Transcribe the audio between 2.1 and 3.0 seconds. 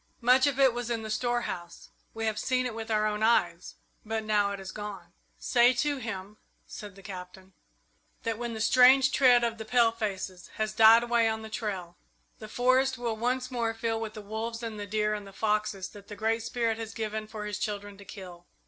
we have seen it with